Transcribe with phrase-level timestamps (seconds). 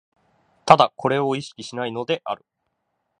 [0.65, 2.43] 唯これを意識しないのである。